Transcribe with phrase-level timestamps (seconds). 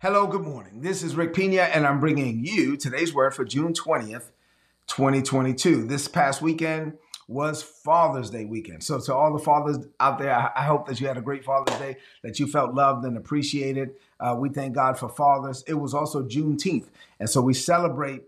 [0.00, 0.80] Hello, good morning.
[0.80, 4.30] This is Rick Pina, and I'm bringing you today's word for June 20th,
[4.86, 5.88] 2022.
[5.88, 8.84] This past weekend was Father's Day weekend.
[8.84, 11.76] So, to all the fathers out there, I hope that you had a great Father's
[11.80, 13.90] Day, that you felt loved and appreciated.
[14.20, 15.64] Uh, we thank God for fathers.
[15.66, 16.86] It was also Juneteenth,
[17.18, 18.22] and so we celebrate.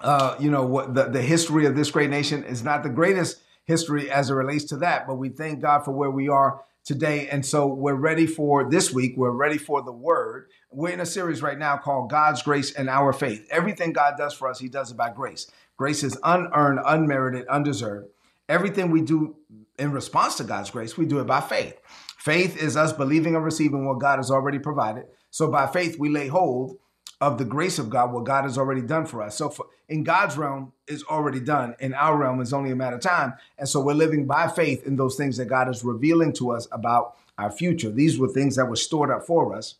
[0.00, 3.38] Uh, you know what the, the history of this great nation is not the greatest
[3.62, 7.28] history as it relates to that, but we thank God for where we are today.
[7.28, 9.14] And so we're ready for this week.
[9.16, 10.48] We're ready for the word.
[10.70, 13.46] We're in a series right now called God's Grace and Our Faith.
[13.50, 15.50] Everything God does for us, He does it by grace.
[15.76, 18.08] Grace is unearned, unmerited, undeserved.
[18.48, 19.36] Everything we do
[19.78, 21.80] in response to God's grace, we do it by faith.
[22.18, 25.06] Faith is us believing and receiving what God has already provided.
[25.30, 26.76] So by faith, we lay hold
[27.22, 29.36] of the grace of God, what God has already done for us.
[29.36, 31.76] So for, in God's realm is already done.
[31.78, 33.34] In our realm is only a matter of time.
[33.56, 36.66] And so we're living by faith in those things that God is revealing to us
[36.72, 37.92] about our future.
[37.92, 39.76] These were things that were stored up for us,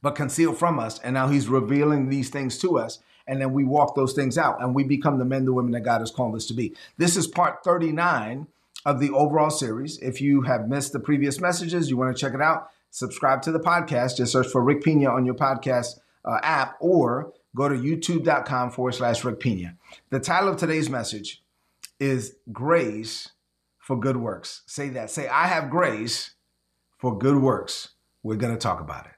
[0.00, 1.00] but concealed from us.
[1.00, 3.00] And now he's revealing these things to us.
[3.26, 5.80] And then we walk those things out and we become the men, the women that
[5.80, 6.72] God has called us to be.
[6.98, 8.46] This is part 39
[8.86, 9.98] of the overall series.
[9.98, 13.50] If you have missed the previous messages, you want to check it out, subscribe to
[13.50, 14.18] the podcast.
[14.18, 18.94] Just search for Rick Pina on your podcast uh, app or go to youtube.com forward
[18.94, 19.76] slash Rick Pina.
[20.10, 21.42] The title of today's message
[21.98, 23.30] is Grace
[23.78, 24.62] for Good Works.
[24.66, 25.10] Say that.
[25.10, 26.32] Say, I have grace
[26.98, 27.94] for good works.
[28.22, 29.12] We're going to talk about it.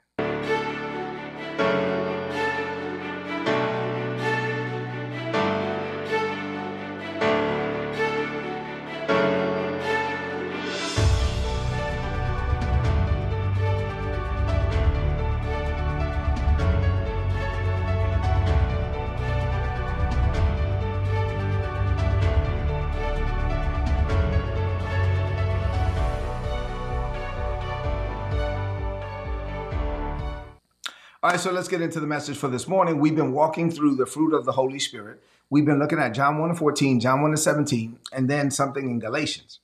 [31.30, 32.98] All right, so let's get into the message for this morning.
[32.98, 35.22] We've been walking through the fruit of the Holy Spirit.
[35.48, 38.90] We've been looking at John 1 and 14, John 1 and 17, and then something
[38.90, 39.60] in Galatians.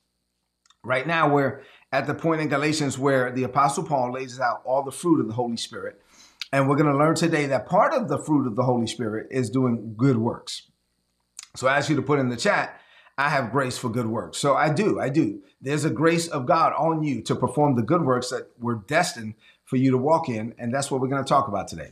[0.81, 4.81] Right now, we're at the point in Galatians where the Apostle Paul lays out all
[4.81, 6.01] the fruit of the Holy Spirit.
[6.53, 9.27] And we're going to learn today that part of the fruit of the Holy Spirit
[9.29, 10.71] is doing good works.
[11.57, 12.79] So I ask you to put in the chat,
[13.17, 14.37] I have grace for good works.
[14.37, 15.41] So I do, I do.
[15.59, 19.33] There's a grace of God on you to perform the good works that we're destined
[19.67, 20.55] for you to walk in.
[20.57, 21.91] And that's what we're going to talk about today.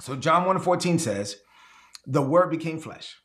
[0.00, 1.36] So John 1 14 says,
[2.06, 3.18] The word became flesh.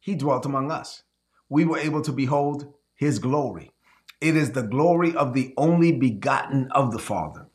[0.00, 1.02] He dwelt among us.
[1.48, 3.72] We were able to behold his glory.
[4.20, 7.48] It is the glory of the only begotten of the Father,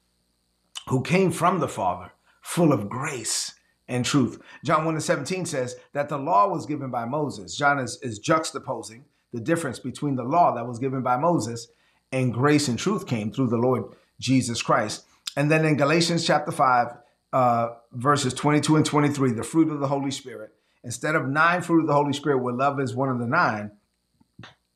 [0.90, 3.54] who came from the Father, full of grace
[3.88, 4.40] and truth.
[4.66, 7.56] John 1 17 says that the law was given by Moses.
[7.56, 11.70] John is, is juxtaposing the difference between the law that was given by Moses
[12.12, 13.84] and grace and truth came through the Lord
[14.20, 15.06] Jesus Christ.
[15.38, 16.88] And then in Galatians chapter 5,
[17.32, 20.56] uh, verses 22 and 23, the fruit of the Holy Spirit.
[20.84, 23.70] Instead of nine fruit of the Holy Spirit, where love is one of the nine,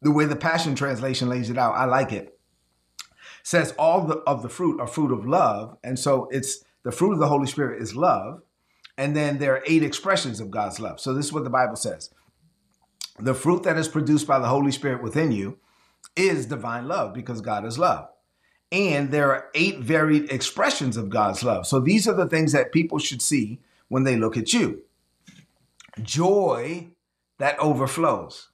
[0.03, 2.39] the way the Passion Translation lays it out, I like it.
[3.41, 5.77] Says all the, of the fruit are fruit of love.
[5.83, 8.44] And so it's the fruit of the Holy Spirit is love.
[9.00, 11.00] And then there are eight expressions of God's love.
[11.00, 12.11] So this is what the Bible says.
[13.19, 15.57] The fruit that is produced by the Holy Spirit within you
[16.16, 18.09] is divine love because God is love.
[18.71, 21.67] And there are eight varied expressions of God's love.
[21.67, 23.59] So these are the things that people should see
[23.89, 24.83] when they look at you
[26.01, 26.87] joy
[27.37, 28.47] that overflows,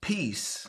[0.00, 0.68] peace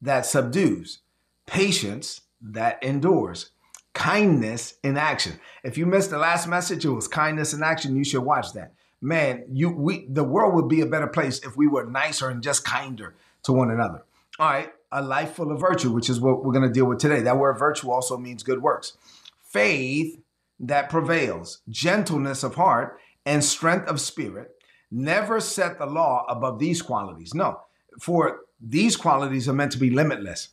[0.00, 1.00] that subdues,
[1.46, 3.50] patience that endures,
[3.92, 5.40] kindness in action.
[5.64, 7.96] If you missed the last message, it was kindness in action.
[7.96, 8.74] You should watch that.
[9.00, 12.42] Man, you we the world would be a better place if we were nicer and
[12.42, 14.04] just kinder to one another.
[14.38, 16.98] All right a life full of virtue, which is what we're going to deal with
[16.98, 17.20] today.
[17.20, 18.96] That word virtue also means good works.
[19.42, 20.20] Faith
[20.60, 24.54] that prevails, gentleness of heart, and strength of spirit.
[24.90, 27.34] Never set the law above these qualities.
[27.34, 27.60] No,
[28.00, 30.48] for these qualities are meant to be limitless.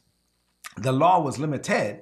[0.78, 2.02] The law was limited,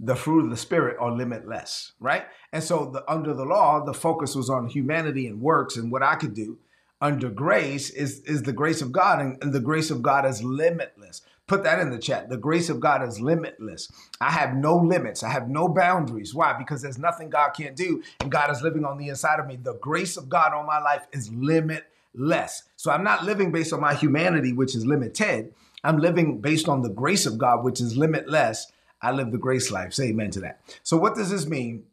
[0.00, 2.24] the fruit of the spirit are limitless, right?
[2.52, 6.02] And so the, under the law, the focus was on humanity and works and what
[6.02, 6.58] I could do.
[7.00, 10.42] Under grace is, is the grace of God, and, and the grace of God is
[10.42, 11.20] limitless.
[11.46, 12.30] Put that in the chat.
[12.30, 13.90] The grace of God is limitless.
[14.20, 15.22] I have no limits.
[15.22, 16.34] I have no boundaries.
[16.34, 16.54] Why?
[16.54, 19.56] Because there's nothing God can't do, and God is living on the inside of me.
[19.56, 22.62] The grace of God on my life is limitless.
[22.76, 25.52] So I'm not living based on my humanity, which is limited.
[25.84, 28.72] I'm living based on the grace of God, which is limitless.
[29.02, 29.92] I live the grace life.
[29.92, 30.60] Say amen to that.
[30.82, 31.84] So, what does this mean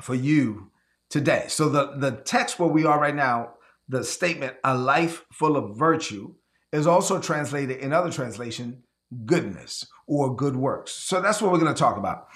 [0.00, 0.70] for you
[1.08, 1.46] today?
[1.48, 3.54] So, the, the text where we are right now,
[3.88, 6.34] the statement, a life full of virtue,
[6.72, 8.82] is also translated in other translation
[9.24, 10.92] goodness or good works.
[10.92, 12.28] So that's what we're going to talk about.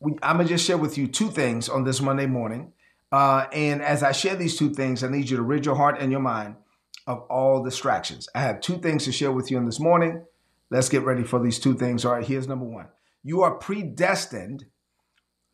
[0.00, 2.72] We, I'm going to just share with you two things on this Monday morning.
[3.10, 6.00] Uh, and as I share these two things, I need you to rid your heart
[6.00, 6.56] and your mind
[7.06, 8.28] of all distractions.
[8.34, 10.24] I have two things to share with you in this morning.
[10.70, 12.04] Let's get ready for these two things.
[12.04, 12.88] All right, here's number one
[13.22, 14.66] you are predestined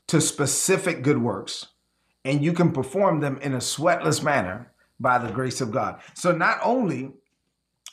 [0.07, 1.67] to specific good works,
[2.25, 6.01] and you can perform them in a sweatless manner by the grace of God.
[6.15, 7.13] So not only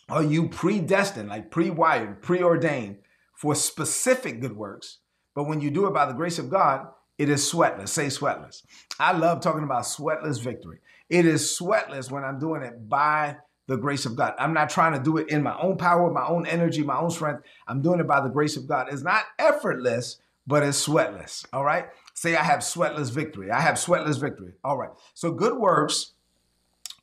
[0.10, 2.98] are you predestined, like pre wired, preordained
[3.34, 5.00] for specific good works,
[5.34, 6.88] but when you do it by the grace of God,
[7.18, 7.90] it is sweatless.
[7.90, 8.64] Say sweatless.
[9.00, 10.80] I love talking about sweatless victory.
[11.10, 13.38] It is sweatless when I'm doing it by
[13.68, 14.34] the grace of God.
[14.38, 17.10] I'm not trying to do it in my own power, my own energy, my own
[17.10, 17.44] strength.
[17.68, 18.88] I'm doing it by the grace of God.
[18.92, 21.46] It's not effortless, but it's sweatless.
[21.52, 21.88] All right.
[22.14, 23.52] Say, I have sweatless victory.
[23.52, 24.54] I have sweatless victory.
[24.64, 24.92] All right.
[25.14, 26.14] So, good works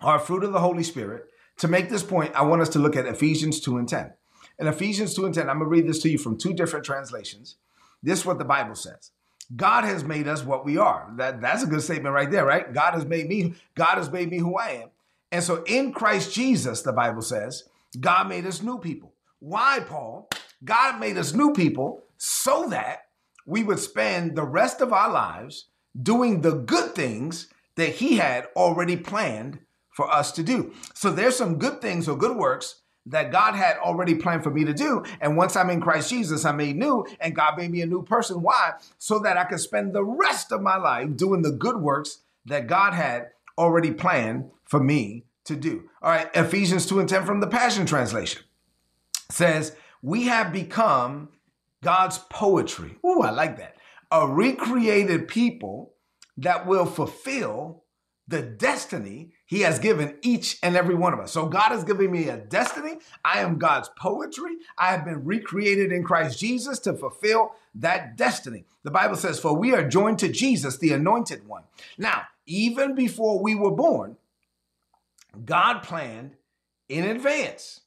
[0.01, 1.27] are fruit of the Holy Spirit.
[1.59, 4.13] To make this point, I want us to look at Ephesians 2 and 10.
[4.59, 6.85] In Ephesians 2 and 10, I'm going to read this to you from two different
[6.85, 7.57] translations.
[8.03, 9.11] This is what the Bible says.
[9.55, 11.13] God has made us what we are.
[11.17, 12.73] That, that's a good statement right there, right?
[12.73, 14.89] God has made me, God has made me who I am.
[15.31, 17.65] And so in Christ Jesus, the Bible says,
[17.99, 19.13] God made us new people.
[19.41, 20.29] Why, Paul?
[20.65, 23.07] God made us new people so that
[23.47, 25.67] we would spend the rest of our lives
[26.01, 29.59] doing the good things that He had already planned
[29.93, 30.73] for us to do.
[30.95, 34.65] So there's some good things or good works that God had already planned for me
[34.65, 35.03] to do.
[35.21, 38.03] And once I'm in Christ Jesus, I'm made new, and God made me a new
[38.03, 38.43] person.
[38.43, 38.73] Why?
[38.99, 42.67] So that I could spend the rest of my life doing the good works that
[42.67, 43.29] God had
[43.59, 45.89] already planned for me to do.
[46.01, 48.43] All right, Ephesians 2 and 10 from the Passion Translation
[49.31, 51.31] says, We have become
[51.83, 52.97] God's poetry.
[53.05, 53.77] Ooh, I like that.
[54.11, 55.95] A recreated people
[56.37, 57.85] that will fulfill
[58.29, 61.33] the destiny he has given each and every one of us.
[61.33, 62.99] So God has given me a destiny.
[63.25, 64.57] I am God's poetry.
[64.79, 68.65] I have been recreated in Christ Jesus to fulfill that destiny.
[68.85, 71.65] The Bible says, For we are joined to Jesus, the anointed one.
[71.99, 74.17] Now, even before we were born,
[75.45, 76.37] God planned
[76.89, 77.81] in advance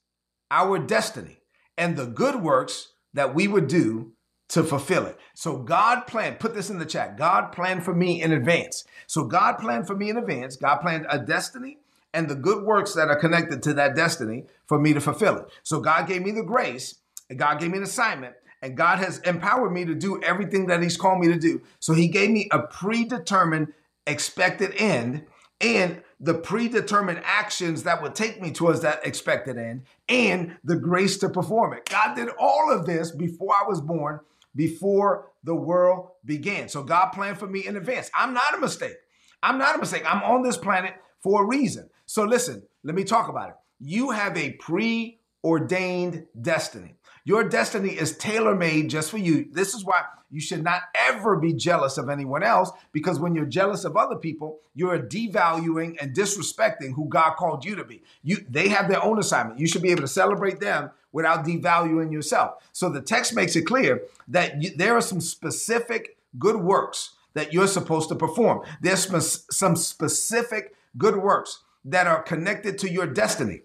[0.50, 1.38] our destiny
[1.76, 4.12] and the good works that we would do
[4.48, 5.18] to fulfill it.
[5.34, 7.16] So God planned, put this in the chat.
[7.16, 8.84] God planned for me in advance.
[9.06, 10.56] So God planned for me in advance.
[10.56, 11.78] God planned a destiny
[12.14, 15.46] and the good works that are connected to that destiny for me to fulfill it.
[15.62, 16.94] So God gave me the grace,
[17.28, 20.82] and God gave me an assignment, and God has empowered me to do everything that
[20.82, 21.60] He's called me to do.
[21.78, 23.74] So He gave me a predetermined
[24.06, 25.26] expected end
[25.60, 31.18] and the predetermined actions that would take me towards that expected end and the grace
[31.18, 31.88] to perform it.
[31.90, 34.20] God did all of this before I was born
[34.56, 36.68] before the world began.
[36.68, 38.10] So God planned for me in advance.
[38.14, 38.96] I'm not a mistake.
[39.42, 40.02] I'm not a mistake.
[40.04, 41.88] I'm on this planet for a reason.
[42.06, 43.54] So listen, let me talk about it.
[43.78, 46.96] You have a preordained destiny.
[47.26, 49.48] Your destiny is tailor made just for you.
[49.50, 53.46] This is why you should not ever be jealous of anyone else because when you're
[53.46, 58.04] jealous of other people, you're devaluing and disrespecting who God called you to be.
[58.22, 59.58] You they have their own assignment.
[59.58, 62.62] You should be able to celebrate them without devaluing yourself.
[62.72, 67.52] So the text makes it clear that you, there are some specific good works that
[67.52, 68.62] you're supposed to perform.
[68.80, 73.62] There's some specific good works that are connected to your destiny.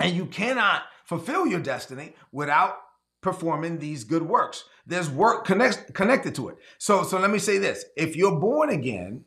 [0.00, 2.76] And you cannot fulfill your destiny without
[3.20, 4.64] performing these good works.
[4.86, 6.56] There's work connect, connected to it.
[6.78, 9.24] So, so let me say this: if you're born again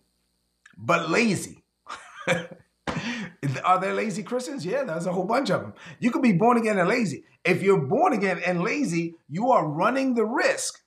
[0.77, 1.63] but lazy,
[2.27, 4.65] are there lazy Christians?
[4.65, 5.73] Yeah, there's a whole bunch of them.
[5.99, 7.25] You could be born again and lazy.
[7.43, 10.79] If you're born again and lazy, you are running the risk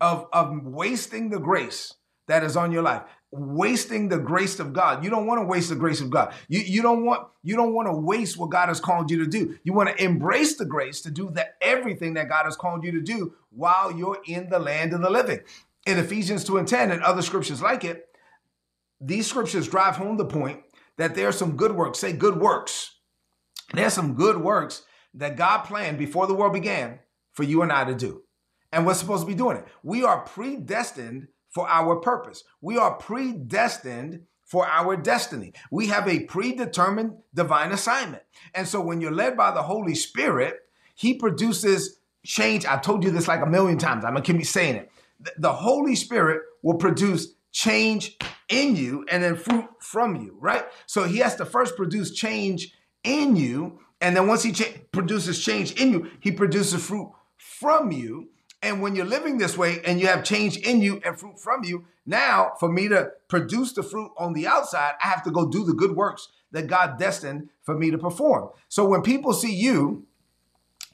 [0.00, 1.94] of, of wasting the grace
[2.26, 5.04] that is on your life wasting the grace of God.
[5.04, 6.32] You don't want to waste the grace of God.
[6.48, 9.26] You, you don't want you don't want to waste what God has called you to
[9.26, 9.58] do.
[9.64, 12.92] You want to embrace the grace to do the everything that God has called you
[12.92, 15.40] to do while you're in the land of the living.
[15.86, 18.06] In Ephesians 2 and 10 and other scriptures like it,
[19.00, 20.60] these scriptures drive home the point
[20.96, 22.96] that there are some good works, say good works.
[23.72, 24.82] There's some good works
[25.14, 27.00] that God planned before the world began
[27.32, 28.22] for you and I to do.
[28.72, 29.66] And we're supposed to be doing it.
[29.82, 32.44] We are predestined for our purpose.
[32.60, 35.54] We are predestined for our destiny.
[35.72, 38.22] We have a predetermined divine assignment.
[38.54, 40.60] And so when you're led by the Holy Spirit,
[40.94, 42.64] He produces change.
[42.64, 44.04] I've told you this like a million times.
[44.04, 44.92] I'm to keep saying it.
[45.36, 48.16] The Holy Spirit will produce change
[48.48, 50.64] in you and then fruit from you, right?
[50.86, 52.72] So He has to first produce change
[53.02, 53.80] in you.
[54.00, 58.28] And then once He cha- produces change in you, He produces fruit from you.
[58.62, 61.64] And when you're living this way and you have change in you and fruit from
[61.64, 65.48] you, now for me to produce the fruit on the outside, I have to go
[65.48, 68.50] do the good works that God destined for me to perform.
[68.68, 70.06] So when people see you,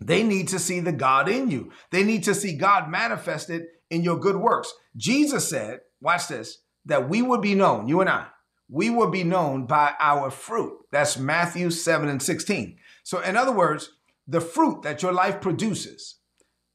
[0.00, 1.70] they need to see the God in you.
[1.90, 4.74] They need to see God manifested in your good works.
[4.96, 8.26] Jesus said, watch this, that we would be known, you and I,
[8.68, 10.78] we will be known by our fruit.
[10.90, 12.76] That's Matthew 7 and 16.
[13.02, 13.90] So, in other words,
[14.26, 16.16] the fruit that your life produces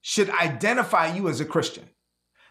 [0.01, 1.89] should identify you as a Christian.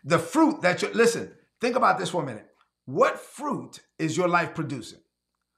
[0.05, 2.47] The fruit that you listen, think about this for a minute.
[2.85, 5.01] What fruit is your life producing?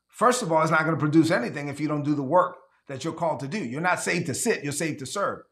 [0.08, 2.56] First of all, it's not going to produce anything if you don't do the work
[2.88, 3.58] that you're called to do.
[3.58, 5.42] You're not saved to sit, you're saved to serve.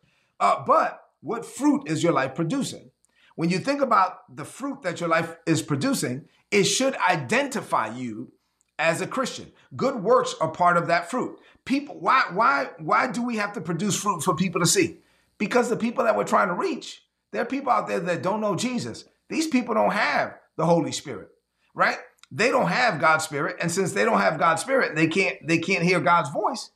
[0.40, 2.90] Uh, but what fruit is your life producing?
[3.36, 8.32] When you think about the fruit that your life is producing, it should identify you
[8.78, 9.52] as a Christian.
[9.76, 11.38] Good works are part of that fruit.
[11.64, 14.98] People, why, why, why do we have to produce fruit for people to see?
[15.38, 17.02] Because the people that we're trying to reach,
[17.32, 19.04] there are people out there that don't know Jesus.
[19.28, 21.28] These people don't have the Holy Spirit,
[21.74, 21.98] right?
[22.30, 25.58] They don't have God's Spirit, and since they don't have God's Spirit, they can't they
[25.58, 26.70] can't hear God's voice.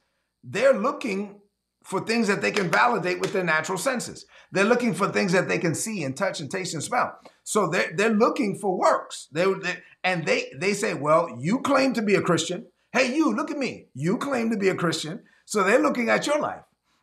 [0.45, 1.41] They're looking
[1.85, 4.25] for things that they can validate with their natural senses.
[4.53, 7.19] They're looking for things that they can see and touch and taste and smell.
[7.43, 9.29] So they're, they're looking for works.
[9.33, 12.67] They, they and they they say, well, you claim to be a Christian.
[12.93, 13.89] Hey, you look at me.
[13.95, 15.25] You claim to be a Christian.
[15.45, 16.63] So they're looking at your life,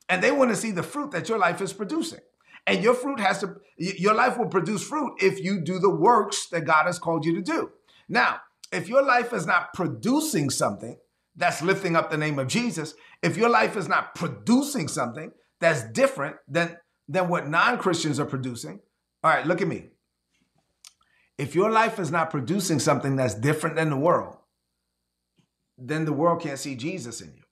[0.09, 2.19] and they want to see the fruit that your life is producing.
[2.67, 6.47] And your fruit has to, your life will produce fruit if you do the works
[6.47, 7.71] that God has called you to do.
[8.09, 10.97] Now, if your life is not producing something
[11.35, 15.83] that's lifting up the name of Jesus, if your life is not producing something that's
[15.91, 18.81] different than, than what non Christians are producing,
[19.23, 19.89] all right, look at me.
[21.37, 24.35] If your life is not producing something that's different than the world,
[25.77, 27.43] then the world can't see Jesus in you.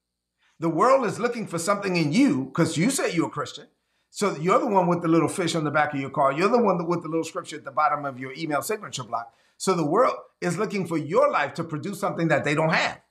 [0.60, 3.68] The world is looking for something in you because you say you're a Christian.
[4.10, 6.32] So you're the one with the little fish on the back of your car.
[6.32, 9.34] You're the one with the little scripture at the bottom of your email signature block.
[9.58, 13.02] So the world is looking for your life to produce something that they don't have.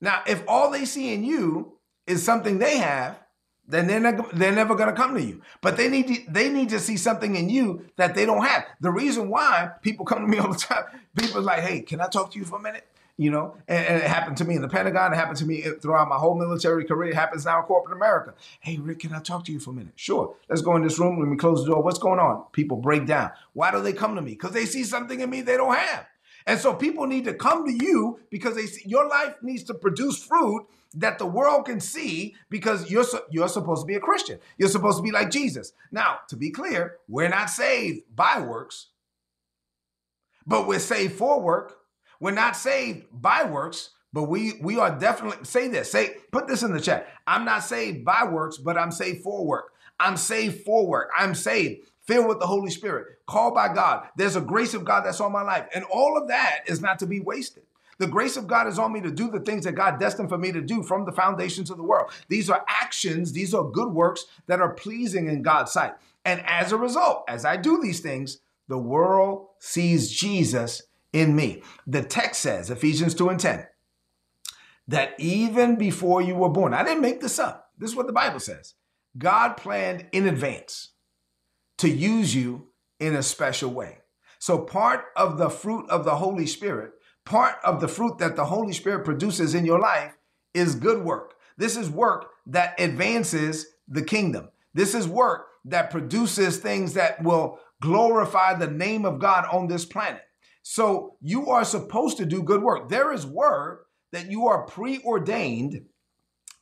[0.00, 3.18] Now, if all they see in you is something they have,
[3.66, 5.42] then they're, they're never going to come to you.
[5.60, 8.64] But they need to, they need to see something in you that they don't have.
[8.80, 10.84] The reason why people come to me all the time,
[11.18, 12.86] people are like, "Hey, can I talk to you for a minute?"
[13.20, 15.12] You know, and, and, it happened to me in the Pentagon.
[15.12, 17.10] It happened to me throughout my whole military career.
[17.10, 18.34] It happens now in corporate America.
[18.60, 19.94] Hey, Rick, can I talk to you for a minute?
[19.96, 20.36] Sure.
[20.48, 21.18] Let's go in this room.
[21.18, 21.82] Let me close the door.
[21.82, 22.44] What's going on?
[22.52, 23.32] People break down.
[23.54, 24.30] Why do they come to me?
[24.30, 26.06] Because they see something in me they don't have.
[26.46, 29.74] And so people need to come to you because they see your life needs to
[29.74, 34.38] produce fruit that the world can see because you're you're supposed to be a Christian.
[34.56, 35.72] You're supposed to be like Jesus.
[35.92, 38.86] Now, to be clear, we're not saved by works,
[40.46, 41.77] but we're saved for work.
[42.20, 45.90] We're not saved by works, but we we are definitely say this.
[45.92, 47.08] Say put this in the chat.
[47.26, 49.72] I'm not saved by works, but I'm saved for work.
[50.00, 51.10] I'm saved for work.
[51.16, 54.08] I'm saved filled with the Holy Spirit, called by God.
[54.16, 55.66] There's a grace of God that's on my life.
[55.74, 57.64] And all of that is not to be wasted.
[57.98, 60.38] The grace of God is on me to do the things that God destined for
[60.38, 62.10] me to do from the foundations of the world.
[62.28, 65.94] These are actions, these are good works that are pleasing in God's sight.
[66.24, 71.62] And as a result, as I do these things, the world sees Jesus in me.
[71.86, 73.66] The text says, Ephesians 2 and 10,
[74.88, 77.70] that even before you were born, I didn't make this up.
[77.78, 78.74] This is what the Bible says.
[79.16, 80.92] God planned in advance
[81.78, 82.68] to use you
[83.00, 83.98] in a special way.
[84.38, 86.92] So, part of the fruit of the Holy Spirit,
[87.24, 90.16] part of the fruit that the Holy Spirit produces in your life
[90.54, 91.34] is good work.
[91.56, 94.48] This is work that advances the kingdom.
[94.74, 99.84] This is work that produces things that will glorify the name of God on this
[99.84, 100.22] planet.
[100.62, 102.88] So, you are supposed to do good work.
[102.88, 105.86] There is work that you are preordained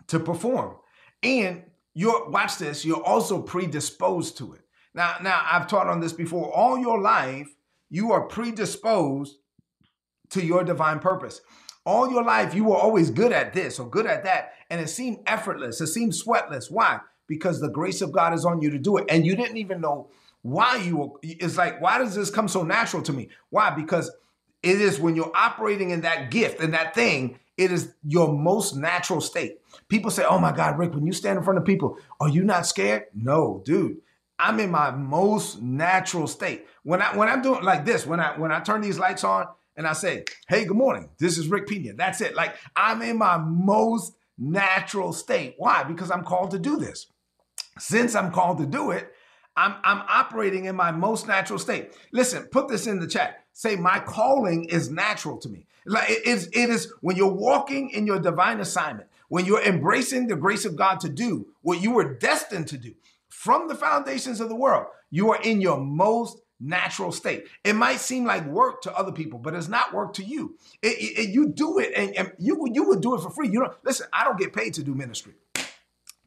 [0.09, 0.77] to perform.
[1.23, 4.61] And you're, watch this, you're also predisposed to it.
[4.95, 6.53] Now, now I've taught on this before.
[6.55, 7.49] All your life,
[7.91, 9.37] you are predisposed
[10.31, 11.41] to your divine purpose.
[11.85, 14.89] All your life, you were always good at this or good at that, and it
[14.89, 15.81] seemed effortless.
[15.81, 16.71] It seemed sweatless.
[16.71, 16.99] Why?
[17.29, 19.81] Because the grace of God is on you to do it, and you didn't even
[19.81, 20.11] know
[20.47, 21.19] why you.
[21.23, 23.29] It's like, why does this come so natural to me?
[23.51, 23.71] Why?
[23.71, 24.11] Because
[24.63, 28.77] it is when you're operating in that gift and that thing, it is your most
[28.77, 29.61] natural state.
[29.89, 32.45] People say, Oh my God, Rick, when you stand in front of people, are you
[32.45, 33.07] not scared?
[33.15, 33.99] No, dude.
[34.39, 36.67] I'm in my most natural state.
[36.83, 39.47] When I when I'm doing like this, when I when I turn these lights on
[39.77, 41.09] and I say, "Hey, good morning.
[41.19, 42.35] This is Rick Pina." That's it.
[42.37, 45.55] Like I'm in my most natural state.
[45.57, 45.85] Why?
[45.85, 47.07] Because I'm called to do this.
[47.79, 49.11] Since I'm called to do it,
[49.57, 51.93] I'm I'm operating in my most natural state.
[52.13, 53.45] Listen, put this in the chat.
[53.53, 55.67] Say my calling is natural to me.
[55.87, 60.27] Like it is it is when you're walking in your divine assignment, when you're embracing
[60.27, 62.95] the grace of God to do what you were destined to do
[63.29, 67.47] from the foundations of the world, you are in your most natural state.
[67.65, 70.57] It might seem like work to other people, but it's not work to you.
[70.83, 73.49] It, it, you do it, and, and, you you would do it for free.
[73.49, 74.07] You know, listen.
[74.13, 75.35] I don't get paid to do ministry.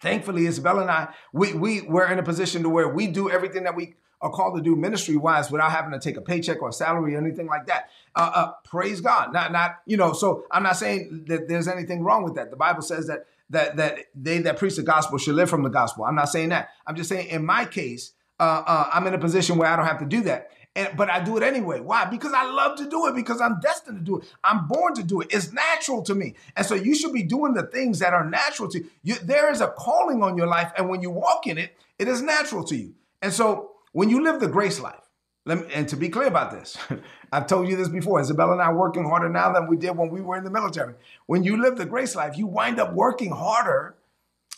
[0.01, 3.63] Thankfully, Isabella and I, we we we're in a position to where we do everything
[3.63, 6.69] that we are called to do ministry wise without having to take a paycheck or
[6.69, 7.89] a salary or anything like that.
[8.15, 9.31] Uh, uh, praise God.
[9.31, 12.49] Not, not, you know, so I'm not saying that there's anything wrong with that.
[12.49, 15.69] The Bible says that that that they that preach the gospel should live from the
[15.69, 16.05] gospel.
[16.05, 16.69] I'm not saying that.
[16.85, 19.85] I'm just saying in my case, uh, uh, I'm in a position where I don't
[19.85, 20.51] have to do that.
[20.79, 21.81] And, but I do it anyway.
[21.81, 22.05] Why?
[22.05, 24.33] Because I love to do it, because I'm destined to do it.
[24.45, 25.27] I'm born to do it.
[25.29, 26.35] It's natural to me.
[26.55, 29.15] And so you should be doing the things that are natural to you.
[29.15, 30.71] There is a calling on your life.
[30.77, 32.93] And when you walk in it, it is natural to you.
[33.21, 35.09] And so when you live the grace life,
[35.45, 36.77] me, and to be clear about this,
[37.33, 38.21] I've told you this before.
[38.21, 40.49] Isabella and I are working harder now than we did when we were in the
[40.49, 40.93] military.
[41.25, 43.95] When you live the grace life, you wind up working harder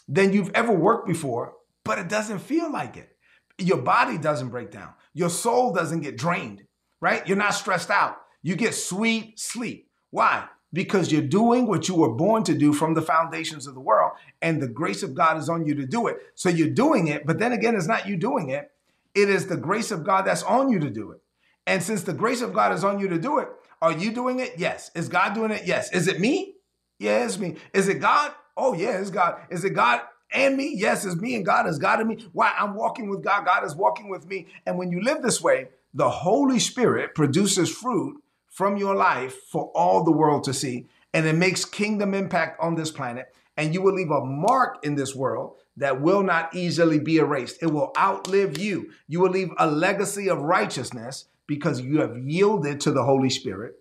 [0.07, 3.15] than you've ever worked before, but it doesn't feel like it.
[3.57, 4.93] Your body doesn't break down.
[5.13, 6.63] Your soul doesn't get drained,
[6.99, 7.27] right?
[7.27, 8.17] You're not stressed out.
[8.41, 9.89] You get sweet sleep.
[10.09, 10.45] Why?
[10.73, 14.13] Because you're doing what you were born to do from the foundations of the world,
[14.41, 16.17] and the grace of God is on you to do it.
[16.35, 18.71] So you're doing it, but then again, it's not you doing it.
[19.13, 21.21] It is the grace of God that's on you to do it.
[21.67, 23.49] And since the grace of God is on you to do it,
[23.81, 24.53] are you doing it?
[24.57, 24.91] Yes.
[24.95, 25.63] Is God doing it?
[25.65, 25.91] Yes.
[25.91, 26.55] Is it me?
[26.99, 27.57] Yeah, it's me.
[27.73, 28.31] Is it God?
[28.55, 29.41] Oh, yeah, it's God.
[29.49, 30.01] Is it God
[30.31, 30.73] and me?
[30.75, 31.67] Yes, it's me and God.
[31.67, 32.25] Is God me?
[32.33, 32.53] Why?
[32.57, 33.45] I'm walking with God.
[33.45, 34.47] God is walking with me.
[34.65, 39.71] And when you live this way, the Holy Spirit produces fruit from your life for
[39.75, 40.87] all the world to see.
[41.13, 43.33] And it makes kingdom impact on this planet.
[43.57, 47.61] And you will leave a mark in this world that will not easily be erased.
[47.61, 48.91] It will outlive you.
[49.07, 53.75] You will leave a legacy of righteousness because you have yielded to the Holy Spirit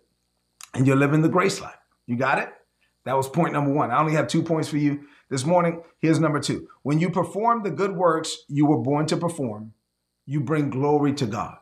[0.75, 1.77] and you're living the grace life.
[2.07, 2.53] You got it?
[3.05, 3.91] That was point number one.
[3.91, 5.83] I only have two points for you this morning.
[6.01, 6.69] Here's number two.
[6.83, 9.73] When you perform the good works you were born to perform,
[10.27, 11.57] you bring glory to God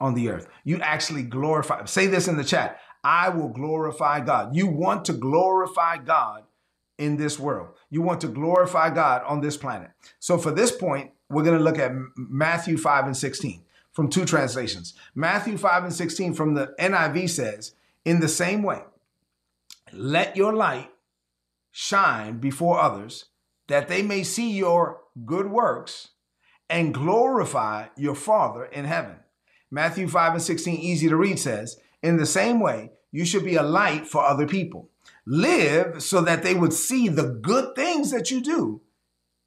[0.00, 0.48] on the earth.
[0.64, 1.84] You actually glorify.
[1.84, 4.56] Say this in the chat I will glorify God.
[4.56, 6.44] You want to glorify God
[6.98, 7.68] in this world.
[7.90, 9.90] You want to glorify God on this planet.
[10.18, 14.24] So for this point, we're going to look at Matthew 5 and 16 from two
[14.24, 14.94] translations.
[15.14, 18.82] Matthew 5 and 16 from the NIV says, In the same way,
[19.92, 20.90] let your light
[21.70, 23.26] shine before others,
[23.68, 26.08] that they may see your good works
[26.70, 29.16] and glorify your Father in heaven.
[29.70, 33.56] Matthew 5 and 16, easy to read, says, In the same way, you should be
[33.56, 34.90] a light for other people
[35.28, 38.80] live so that they would see the good things that you do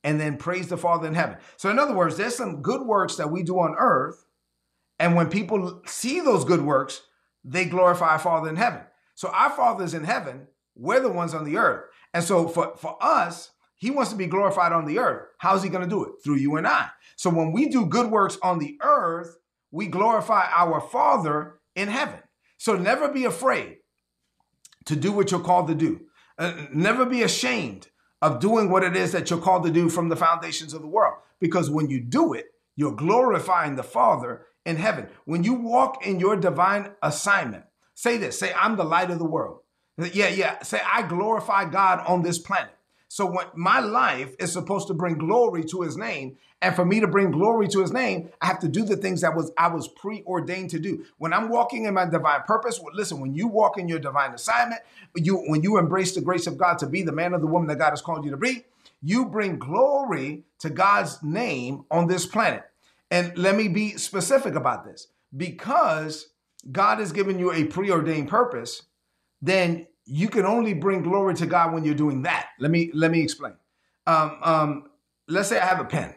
[0.03, 1.37] and then praise the Father in heaven.
[1.57, 4.25] So, in other words, there's some good works that we do on earth.
[4.99, 7.01] And when people see those good works,
[7.43, 8.81] they glorify our Father in heaven.
[9.15, 10.47] So, our Father is in heaven.
[10.75, 11.85] We're the ones on the earth.
[12.13, 15.29] And so, for, for us, He wants to be glorified on the earth.
[15.37, 16.11] How's He going to do it?
[16.23, 16.89] Through you and I.
[17.15, 19.37] So, when we do good works on the earth,
[19.71, 22.19] we glorify our Father in heaven.
[22.57, 23.77] So, never be afraid
[24.85, 26.01] to do what you're called to do.
[26.37, 27.89] Uh, never be ashamed
[28.21, 30.87] of doing what it is that you're called to do from the foundations of the
[30.87, 31.15] world.
[31.39, 35.07] Because when you do it, you're glorifying the Father in heaven.
[35.25, 39.25] When you walk in your divine assignment, say this say, I'm the light of the
[39.25, 39.60] world.
[39.97, 40.61] Yeah, yeah.
[40.63, 42.73] Say, I glorify God on this planet.
[43.07, 46.99] So when my life is supposed to bring glory to his name, and for me
[47.01, 49.67] to bring glory to his name, I have to do the things that was I
[49.67, 51.05] was preordained to do.
[51.17, 54.33] When I'm walking in my divine purpose, well, listen, when you walk in your divine
[54.33, 54.81] assignment,
[55.15, 57.67] you when you embrace the grace of God to be the man or the woman
[57.67, 58.63] that God has called you to be,
[59.01, 62.63] you bring glory to God's name on this planet.
[63.09, 65.07] And let me be specific about this.
[65.35, 66.29] Because
[66.71, 68.83] God has given you a preordained purpose,
[69.41, 72.49] then you can only bring glory to God when you're doing that.
[72.59, 73.53] Let me let me explain.
[74.07, 74.89] Um, um,
[75.27, 76.15] let's say I have a pen.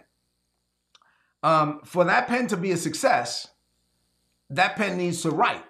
[1.42, 3.48] Um, for that pen to be a success,
[4.50, 5.62] that pen needs to write.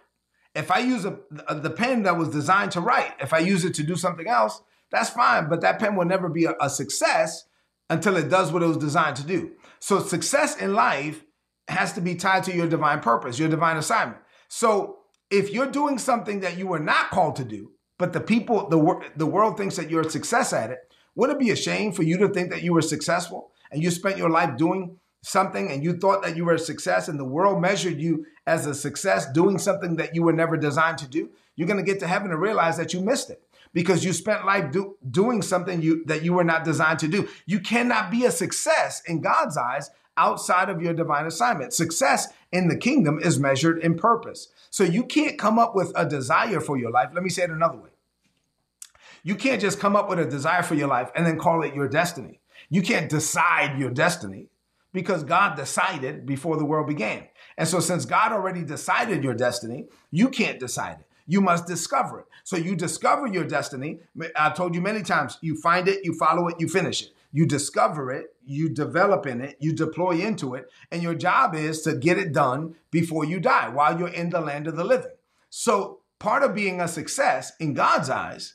[0.54, 1.18] If I use a,
[1.52, 4.62] the pen that was designed to write, if I use it to do something else,
[4.90, 5.48] that's fine.
[5.48, 7.44] But that pen will never be a, a success
[7.90, 9.52] until it does what it was designed to do.
[9.80, 11.24] So success in life
[11.68, 14.20] has to be tied to your divine purpose, your divine assignment.
[14.48, 14.98] So
[15.34, 19.10] if you're doing something that you were not called to do, but the people, the,
[19.16, 20.78] the world thinks that you're a success at it.
[21.16, 23.90] Would it be a shame for you to think that you were successful and you
[23.90, 27.24] spent your life doing something and you thought that you were a success and the
[27.24, 31.30] world measured you as a success doing something that you were never designed to do?
[31.56, 33.42] You're going to get to heaven and realize that you missed it
[33.72, 37.28] because you spent life do, doing something you, that you were not designed to do.
[37.46, 41.72] You cannot be a success in God's eyes outside of your divine assignment.
[41.72, 44.48] Success in the kingdom is measured in purpose.
[44.70, 47.10] So you can't come up with a desire for your life.
[47.12, 47.90] Let me say it another way.
[49.22, 51.74] You can't just come up with a desire for your life and then call it
[51.74, 52.40] your destiny.
[52.68, 54.48] You can't decide your destiny
[54.92, 57.24] because God decided before the world began.
[57.58, 61.06] And so, since God already decided your destiny, you can't decide it.
[61.26, 62.26] You must discover it.
[62.44, 64.00] So, you discover your destiny.
[64.36, 67.14] I told you many times you find it, you follow it, you finish it.
[67.34, 71.82] You discover it, you develop in it, you deploy into it, and your job is
[71.82, 75.10] to get it done before you die while you're in the land of the living.
[75.50, 78.54] So, part of being a success in God's eyes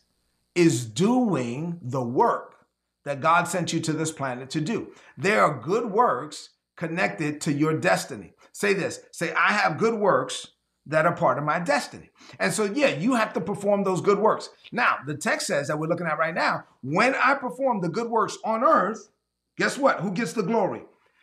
[0.56, 2.56] is doing the work
[3.04, 4.94] that God sent you to this planet to do.
[5.18, 8.32] There are good works connected to your destiny.
[8.54, 10.48] Say this say, I have good works
[10.90, 12.10] that are part of my destiny.
[12.40, 14.50] And so, yeah, you have to perform those good works.
[14.72, 18.10] Now, the text says that we're looking at right now when I perform the good
[18.10, 19.10] works on earth,
[19.58, 20.00] guess what?
[20.00, 20.82] Who gets the glory?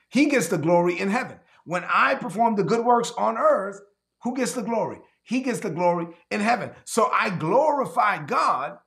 [0.08, 1.38] He gets the glory in heaven.
[1.64, 3.80] When I perform the good works on earth,
[4.22, 4.98] who gets the glory?
[5.24, 6.70] He gets the glory in heaven.
[6.84, 8.78] So I glorify God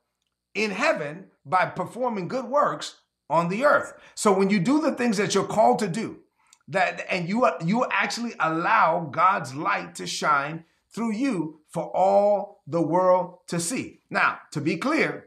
[0.54, 2.96] in heaven by performing good works
[3.28, 3.92] on the earth.
[4.14, 6.20] So when you do the things that you're called to do,
[6.68, 12.82] that and you you actually allow God's light to shine through you for all the
[12.82, 14.00] world to see.
[14.10, 15.26] Now, to be clear,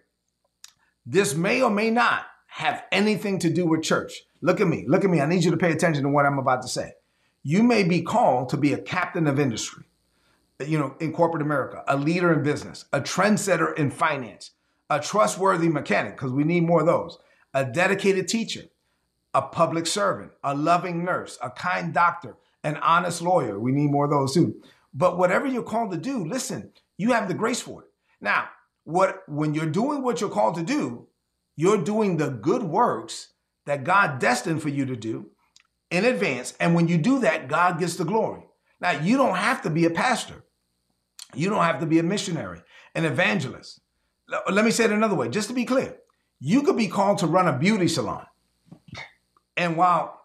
[1.05, 4.21] this may or may not have anything to do with church.
[4.41, 4.85] Look at me.
[4.87, 5.21] Look at me.
[5.21, 6.91] I need you to pay attention to what I'm about to say.
[7.41, 9.85] You may be called to be a captain of industry,
[10.65, 14.51] you know, in corporate America, a leader in business, a trendsetter in finance,
[14.89, 17.17] a trustworthy mechanic, because we need more of those,
[17.53, 18.63] a dedicated teacher,
[19.33, 23.59] a public servant, a loving nurse, a kind doctor, an honest lawyer.
[23.59, 24.61] We need more of those too.
[24.93, 27.87] But whatever you're called to do, listen, you have the grace for it.
[28.21, 28.49] Now,
[28.83, 31.07] what when you're doing what you're called to do,
[31.55, 33.33] you're doing the good works
[33.65, 35.31] that God destined for you to do
[35.89, 36.53] in advance.
[36.59, 38.43] And when you do that, God gets the glory.
[38.81, 40.43] Now, you don't have to be a pastor.
[41.33, 42.61] You don't have to be a missionary,
[42.93, 43.79] an evangelist.
[44.49, 45.97] Let me say it another way, just to be clear.
[46.39, 48.25] You could be called to run a beauty salon.
[49.55, 50.21] And while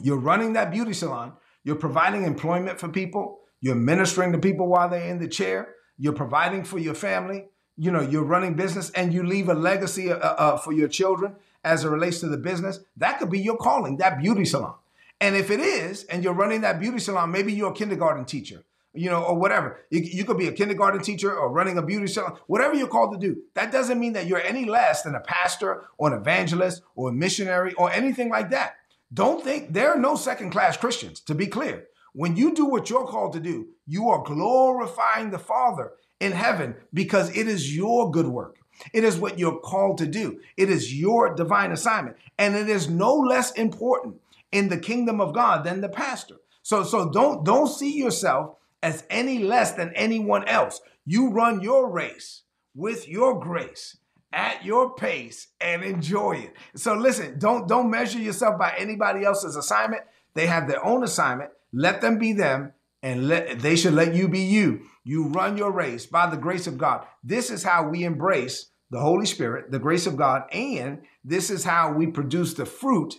[0.00, 4.88] you're running that beauty salon, you're providing employment for people, you're ministering to people while
[4.88, 9.12] they're in the chair, you're providing for your family, you know, you're running business and
[9.12, 12.80] you leave a legacy uh, uh, for your children as it relates to the business.
[12.96, 14.74] That could be your calling, that beauty salon.
[15.20, 18.64] And if it is, and you're running that beauty salon, maybe you're a kindergarten teacher,
[18.92, 19.80] you know, or whatever.
[19.90, 23.12] You, you, could be a kindergarten teacher or running a beauty salon, whatever you're called
[23.12, 23.42] to do.
[23.54, 27.12] That doesn't mean that you're any less than a pastor or an evangelist or a
[27.12, 28.76] missionary or anything like that.
[29.12, 31.86] Don't think there are no second class Christians, to be clear.
[32.16, 36.76] When you do what you're called to do, you are glorifying the Father in heaven
[36.94, 38.56] because it is your good work.
[38.94, 40.40] It is what you're called to do.
[40.56, 42.16] It is your divine assignment.
[42.38, 44.16] And it is no less important
[44.50, 46.36] in the kingdom of God than the pastor.
[46.62, 50.80] So, so don't, don't see yourself as any less than anyone else.
[51.04, 53.98] You run your race with your grace
[54.32, 56.54] at your pace and enjoy it.
[56.76, 60.02] So listen, don't don't measure yourself by anybody else's assignment.
[60.34, 61.50] They have their own assignment.
[61.76, 64.86] Let them be them and let they should let you be you.
[65.04, 67.06] You run your race by the grace of God.
[67.22, 71.64] This is how we embrace the Holy Spirit, the grace of God, and this is
[71.64, 73.16] how we produce the fruit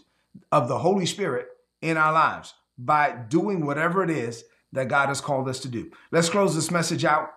[0.51, 1.47] of the Holy Spirit
[1.81, 5.91] in our lives by doing whatever it is that God has called us to do.
[6.11, 7.29] Let's close this message out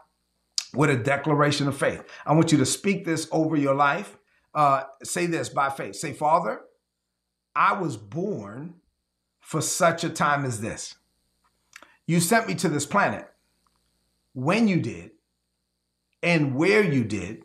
[0.74, 2.02] with a declaration of faith.
[2.24, 4.16] I want you to speak this over your life.
[4.54, 5.96] Uh, say this by faith.
[5.96, 6.62] Say, Father,
[7.54, 8.74] I was born
[9.40, 10.94] for such a time as this.
[12.10, 13.24] You sent me to this planet
[14.32, 15.12] when you did
[16.24, 17.44] and where you did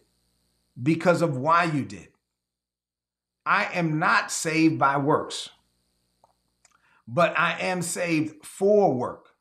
[0.82, 2.08] because of why you did.
[3.46, 5.50] I am not saved by works,
[7.08, 9.36] but I am saved for work.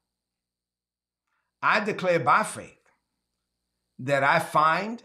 [1.62, 2.90] I declare by faith
[4.00, 5.02] that I find,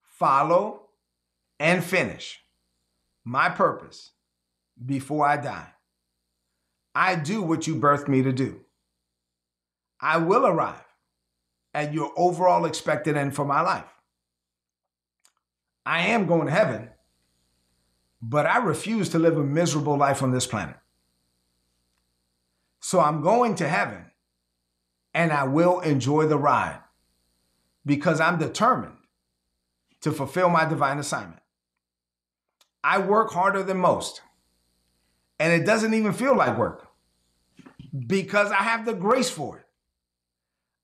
[0.00, 0.86] follow,
[1.60, 2.40] and finish
[3.26, 4.12] my purpose
[4.86, 5.72] before I die.
[6.94, 8.62] I do what you birthed me to do.
[10.00, 10.84] I will arrive
[11.74, 13.92] at your overall expected end for my life.
[15.84, 16.90] I am going to heaven,
[18.20, 20.76] but I refuse to live a miserable life on this planet.
[22.80, 24.10] So I'm going to heaven
[25.14, 26.80] and I will enjoy the ride
[27.84, 28.96] because I'm determined
[30.02, 31.40] to fulfill my divine assignment.
[32.84, 34.20] I work harder than most,
[35.40, 36.86] and it doesn't even feel like work
[38.06, 39.65] because I have the grace for it.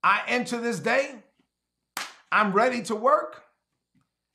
[0.02, 1.16] I enter this day,
[2.30, 3.44] I'm ready to work,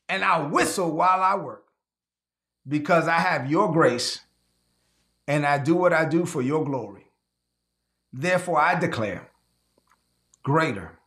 [0.07, 1.65] and I whistle while I work
[2.67, 4.21] because I have your grace
[5.27, 7.07] and I do what I do for your glory.
[8.13, 9.29] Therefore, I declare
[10.43, 10.97] greater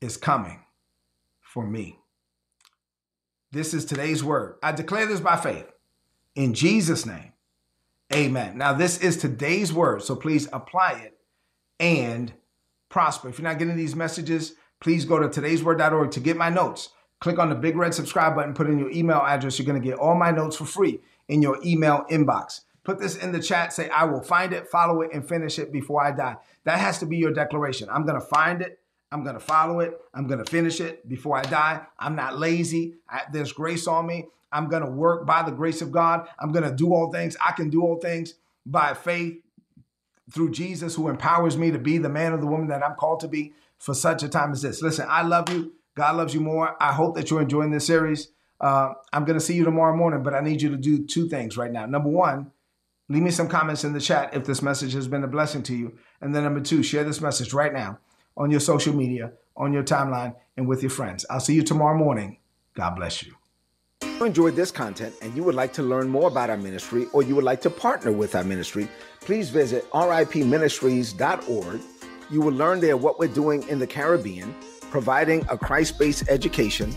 [0.00, 0.64] is coming
[1.40, 1.98] for me.
[3.52, 4.56] This is today's word.
[4.62, 5.70] I declare this by faith.
[6.34, 7.32] In Jesus' name,
[8.12, 8.58] amen.
[8.58, 11.18] Now, this is today's word, so please apply it
[11.80, 12.32] and
[12.88, 13.28] prosper.
[13.28, 16.90] If you're not getting these messages, please go to today'sword.org to get my notes.
[17.20, 19.58] Click on the big red subscribe button, put in your email address.
[19.58, 21.00] You're going to get all my notes for free.
[21.28, 22.60] in your email inbox.
[22.84, 23.72] Put this in the chat.
[23.72, 26.36] Say, I will find it, follow it, and finish it before I die.
[26.64, 27.88] That has to be your declaration.
[27.90, 28.78] I'm going to find it.
[29.12, 29.92] I'm going to follow it.
[30.14, 31.82] I'm going to finish it before I die.
[31.98, 32.94] I'm not lazy.
[33.08, 34.26] I, there's grace on me.
[34.52, 36.28] I'm going to work by the grace of God.
[36.38, 37.36] I'm going to do all things.
[37.44, 39.42] I can do all things by faith
[40.32, 43.20] through Jesus who empowers me to be the man or the woman that I'm called
[43.20, 44.82] to be for such a time as this.
[44.82, 45.72] Listen, I love you.
[45.94, 46.76] God loves you more.
[46.82, 48.28] I hope that you're enjoying this series.
[48.60, 51.28] Uh, I'm going to see you tomorrow morning, but I need you to do two
[51.28, 51.86] things right now.
[51.86, 52.50] Number one,
[53.08, 55.76] leave me some comments in the chat if this message has been a blessing to
[55.76, 55.96] you.
[56.20, 57.98] And then number two, share this message right now
[58.36, 61.24] on your social media, on your timeline, and with your friends.
[61.30, 62.38] I'll see you tomorrow morning.
[62.74, 63.37] God bless you.
[64.18, 67.22] You enjoyed this content and you would like to learn more about our ministry or
[67.22, 68.88] you would like to partner with our ministry,
[69.20, 71.80] please visit ripministries.org.
[72.28, 74.56] You will learn there what we're doing in the Caribbean,
[74.90, 76.92] providing a Christ based education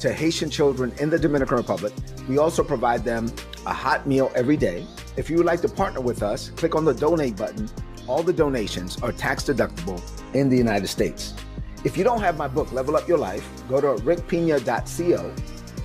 [0.00, 1.92] to Haitian children in the Dominican Republic.
[2.28, 3.32] We also provide them
[3.66, 4.84] a hot meal every day.
[5.16, 7.70] If you would like to partner with us, click on the donate button.
[8.08, 10.02] All the donations are tax deductible
[10.34, 11.34] in the United States.
[11.84, 15.32] If you don't have my book, Level Up Your Life, go to rickpina.co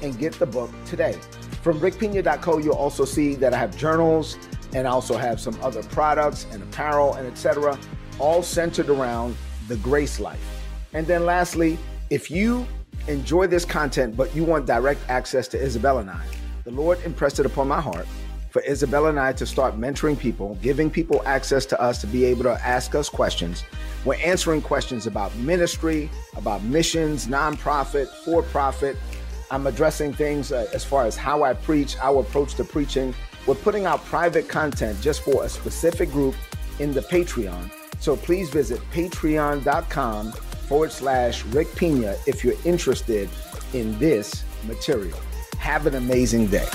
[0.02, 1.14] and get the book today.
[1.62, 4.38] From rickpina.co, you'll also see that I have journals
[4.74, 7.78] and I also have some other products and apparel and etc.,
[8.20, 9.36] all centered around
[9.68, 10.44] the grace life.
[10.94, 11.78] And then lastly,
[12.10, 12.68] if you
[13.08, 16.26] enjoy this content but you want direct access to Isabella and I,
[16.64, 18.06] the Lord impressed it upon my heart
[18.50, 22.26] for Isabella and I to start mentoring people, giving people access to us to be
[22.26, 23.64] able to ask us questions.
[24.06, 28.98] We're answering questions about ministry, about missions, nonprofit, for profit.
[29.52, 33.14] I'm addressing things uh, as far as how I preach, our approach to preaching.
[33.48, 36.36] We're putting out private content just for a specific group
[36.80, 37.72] in the Patreon.
[38.00, 43.30] So please visit patreon.com forward slash Rick Pina if you're interested
[43.74, 45.20] in this material.
[45.58, 46.68] Have an amazing day.